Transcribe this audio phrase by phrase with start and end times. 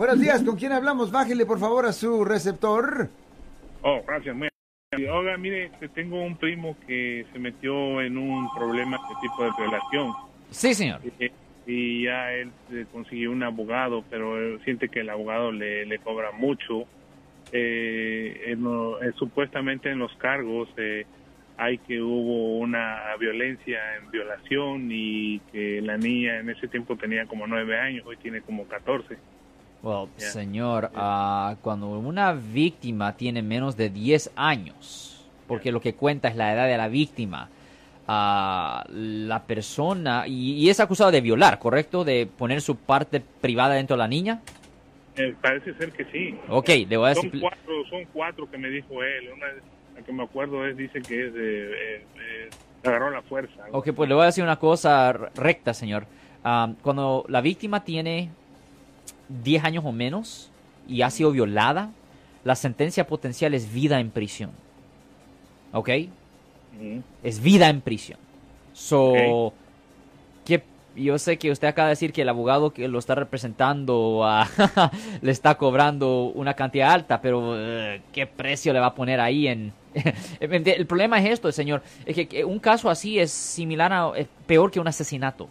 [0.00, 1.12] Buenos días, ¿con quién hablamos?
[1.12, 3.10] Bájele por favor a su receptor.
[3.82, 4.34] Oh, gracias.
[4.34, 4.48] Muy
[4.92, 10.12] Oiga, mire, tengo un primo que se metió en un problema de tipo de violación.
[10.50, 11.02] Sí, señor.
[11.04, 11.30] Y,
[11.70, 15.98] y ya él eh, consiguió un abogado, pero él siente que el abogado le, le
[15.98, 16.84] cobra mucho.
[17.52, 21.04] Eh, en lo- eh, supuestamente en los cargos eh,
[21.58, 27.26] hay que hubo una violencia en violación y que la niña en ese tiempo tenía
[27.26, 29.18] como nueve años, hoy tiene como 14.
[29.82, 36.28] Well, señor, ah, cuando una víctima tiene menos de 10 años, porque lo que cuenta
[36.28, 37.48] es la edad de la víctima,
[38.06, 42.04] ah, la persona, y, y es acusado de violar, ¿correcto?
[42.04, 44.42] De poner su parte privada dentro de la niña.
[45.16, 46.38] Eh, parece ser que sí.
[46.48, 47.40] Ok, le voy a Son decir...
[47.40, 49.30] cuatro, son cuatro que me dijo él.
[49.34, 49.46] Una,
[49.96, 52.50] la que me acuerdo es, dice que es de, eh, eh,
[52.84, 53.64] agarró la fuerza.
[53.72, 56.06] Ok, pues le voy a decir una cosa recta, señor.
[56.44, 58.30] Ah, cuando la víctima tiene
[59.44, 60.50] 10 años o menos
[60.88, 61.90] y ha sido violada,
[62.44, 64.50] la sentencia potencial es vida en prisión.
[65.72, 65.90] ¿Ok?
[67.22, 68.18] Es vida en prisión.
[68.72, 69.54] So, Ok.
[70.44, 70.62] ¿qué-
[70.96, 74.24] yo sé que usted acaba de decir que el abogado que lo está representando
[75.22, 79.46] le está cobrando una cantidad alta, pero eh, ¿qué precio le va a poner ahí
[79.48, 79.72] en...
[80.40, 84.12] el problema es esto, señor, es que, que un caso así es similar a...
[84.16, 85.48] es peor que un asesinato.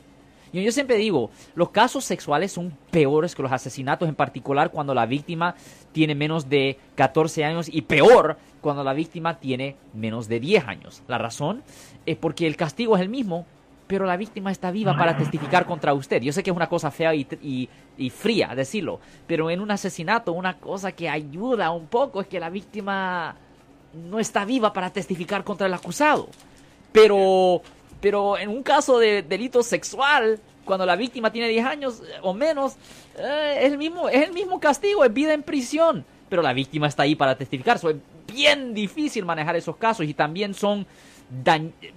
[0.54, 4.94] Yo, yo siempre digo, los casos sexuales son peores que los asesinatos, en particular cuando
[4.94, 5.56] la víctima
[5.92, 11.02] tiene menos de 14 años y peor cuando la víctima tiene menos de 10 años.
[11.08, 11.64] La razón
[12.06, 13.46] es porque el castigo es el mismo,
[13.88, 16.22] pero la víctima está viva para testificar contra usted.
[16.22, 19.72] Yo sé que es una cosa fea y, y- y fría decirlo, pero en un
[19.72, 23.36] asesinato una cosa que ayuda un poco es que la víctima
[23.94, 26.28] no está viva para testificar contra el acusado.
[26.92, 27.62] Pero,
[28.02, 32.34] pero en un caso de delito sexual, cuando la víctima tiene 10 años eh, o
[32.34, 32.76] menos,
[33.18, 36.06] eh, es, el mismo, es el mismo castigo, es vida en prisión.
[36.30, 37.80] Pero la víctima está ahí para testificar.
[37.80, 37.96] So, es
[38.32, 40.86] bien difícil manejar esos casos y también son...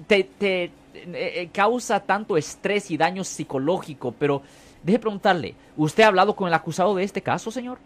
[0.07, 0.71] te, te- eh,
[1.15, 4.43] eh, causa tanto estrés y daño psicológico, pero
[4.83, 7.79] deje preguntarle, ¿usted ha hablado con el acusado de este caso, señor?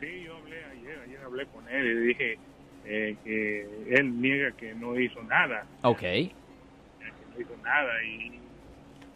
[0.00, 2.38] Sí, yo hablé ayer, ayer hablé con él y le dije
[2.86, 6.02] eh, que él niega que no hizo nada, Ok.
[7.34, 8.40] No hizo nada y,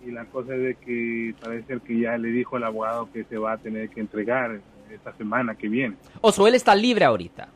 [0.06, 3.39] y la cosa es de que parece que ya le dijo el abogado que se
[3.39, 4.61] va a tener que entregar
[4.93, 5.97] esta semana que viene.
[6.21, 7.49] O so, él está libre ahorita.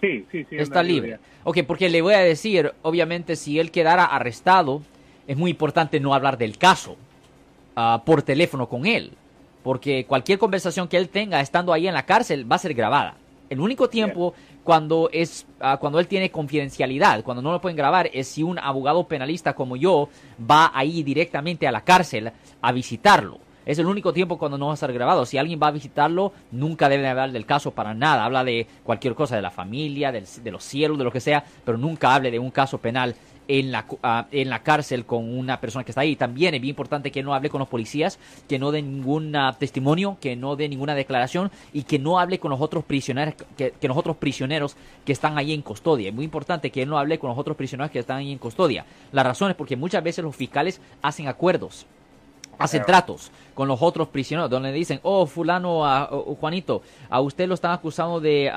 [0.00, 0.56] Sí, sí, sí.
[0.56, 1.18] Está anda libre.
[1.44, 4.82] Ok, porque le voy a decir, obviamente, si él quedara arrestado,
[5.26, 6.96] es muy importante no hablar del caso
[7.74, 9.12] ah, por teléfono con él.
[9.62, 13.16] Porque cualquier conversación que él tenga estando ahí en la cárcel va a ser grabada.
[13.48, 14.34] El único tiempo
[14.66, 18.58] cuando es ah, cuando él tiene confidencialidad, cuando no lo pueden grabar, es si un
[18.58, 23.38] abogado penalista como yo va ahí directamente a la cárcel a visitarlo.
[23.64, 25.24] Es el único tiempo cuando no va a estar grabado.
[25.24, 28.24] Si alguien va a visitarlo, nunca debe hablar del caso para nada.
[28.24, 31.44] Habla de cualquier cosa, de la familia, del- de los cielos, de lo que sea,
[31.64, 33.14] pero nunca hable de un caso penal
[33.48, 36.16] en la, ah, en la cárcel con una persona que está ahí.
[36.16, 38.18] También es bien importante que no hable con los policías,
[38.48, 42.38] que no dé ningún ah, testimonio, que no dé ninguna declaración y que no hable
[42.38, 46.08] con los otros prisioneros que, que los otros prisioneros que están ahí en custodia.
[46.08, 48.38] Es muy importante que él no hable con los otros prisioneros que están ahí en
[48.38, 48.84] custodia.
[49.12, 51.86] La razón es porque muchas veces los fiscales hacen acuerdos
[52.58, 57.54] hacen tratos con los otros prisioneros donde dicen oh fulano oh, Juanito a usted lo
[57.54, 58.50] están acusando de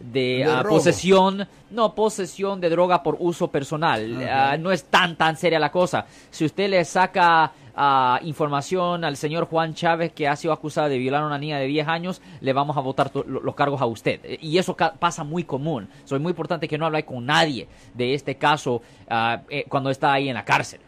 [0.00, 4.26] de, posesión no posesión de droga por uso personal.
[4.28, 6.06] Ah, no es tan tan seria la cosa.
[6.30, 10.98] Si usted le saca ah, información al señor Juan Chávez que ha sido acusado de
[10.98, 14.20] violar a una niña de 10 años le vamos a votar los cargos a usted.
[14.24, 15.88] Eh, y eso ca- pasa muy común.
[16.04, 19.90] So, es muy importante que no hable con nadie de este caso ah, eh, cuando
[19.90, 20.80] está ahí en la cárcel.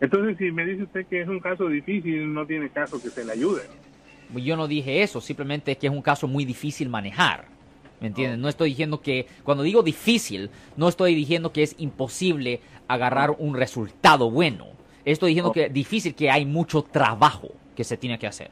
[0.00, 3.24] Entonces, si me dice usted que es un caso difícil, no tiene caso que se
[3.24, 3.62] le ayude.
[4.34, 7.46] Yo no dije eso, simplemente es que es un caso muy difícil manejar.
[8.00, 8.40] ¿Me entienden?
[8.40, 13.54] No estoy diciendo que, cuando digo difícil, no estoy diciendo que es imposible agarrar un
[13.54, 14.66] resultado bueno.
[15.04, 18.50] Estoy diciendo que difícil, que hay mucho trabajo que se tiene que hacer.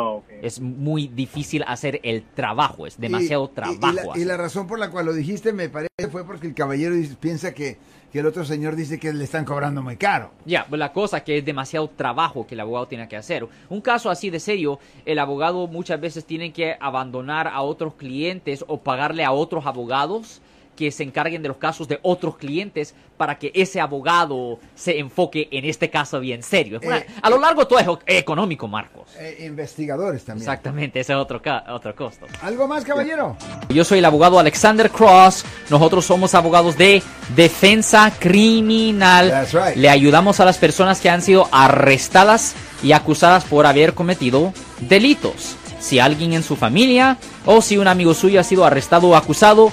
[0.00, 0.24] Oh, ok.
[0.42, 4.12] Es muy difícil hacer el trabajo, es demasiado Y- y- trabajo.
[4.14, 6.54] Y, la, y la razón por la cual lo dijiste me parece fue porque el
[6.54, 7.76] caballero piensa que,
[8.12, 10.30] que el otro señor dice que le están cobrando muy caro.
[10.46, 13.46] Ya, pues la cosa es que es demasiado trabajo que el abogado tiene que hacer.
[13.68, 18.64] Un caso así de serio, el abogado muchas veces tiene que abandonar a otros clientes
[18.66, 20.40] o pagarle a otros abogados
[20.80, 25.46] que se encarguen de los casos de otros clientes para que ese abogado se enfoque
[25.52, 26.78] en este caso bien serio.
[26.80, 27.86] Es una- Eh, a lo largo todo es
[28.16, 29.10] económico, Marcos.
[29.18, 30.42] Eh, investigadores también.
[30.48, 32.26] Exactamente, ese es otro, otro costo.
[32.40, 33.36] ¿Algo más, caballero?
[33.68, 35.44] Yo soy el abogado Alexander Cross.
[35.68, 37.02] Nosotros somos abogados de
[37.36, 39.28] defensa criminal.
[39.28, 39.76] That's right.
[39.76, 45.56] Le ayudamos a las personas que han sido arrestadas y acusadas por haber cometido delitos.
[45.80, 47.16] si alguien en su familia
[47.46, 49.72] o si un amigo suyo ha sido arrestado o acusado,